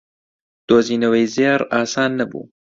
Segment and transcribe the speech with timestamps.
[0.69, 2.43] دۆزینەوەی زێڕ ئاسان نەبوو.